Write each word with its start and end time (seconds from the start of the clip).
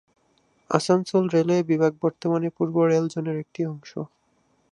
Asansol 0.69 1.25
railway 1.35 1.63
বিভাগ 1.63 1.91
বর্তমানে 2.03 2.49
পূর্ব 2.57 2.75
রেল 2.83 3.05
জোনের 3.13 3.37
একটি 3.43 3.61
অংশ। 3.65 3.91